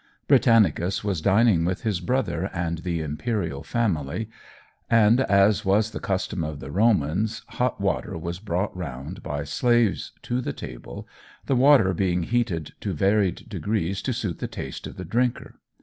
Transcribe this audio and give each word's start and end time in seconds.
Britannicus 0.27 1.03
was 1.03 1.21
dining 1.21 1.63
with 1.63 1.83
his 1.83 1.99
brother 1.99 2.49
and 2.55 2.79
the 2.79 3.01
Imperial 3.03 3.61
family, 3.61 4.31
and, 4.89 5.19
as 5.21 5.63
was 5.63 5.91
the 5.91 5.99
custom 5.99 6.43
of 6.43 6.59
the 6.59 6.71
Romans, 6.71 7.43
hot 7.49 7.79
water 7.79 8.17
was 8.17 8.39
brought 8.39 8.75
round 8.75 9.21
by 9.21 9.43
slaves 9.43 10.11
to 10.23 10.41
the 10.41 10.53
table, 10.53 11.07
the 11.45 11.55
water 11.55 11.93
being 11.93 12.23
heated 12.23 12.73
to 12.79 12.93
varied 12.93 13.47
degrees 13.47 14.01
to 14.01 14.11
suit 14.11 14.39
the 14.39 14.47
taste 14.47 14.87
of 14.87 14.97
the 14.97 15.05
drinker. 15.05 15.59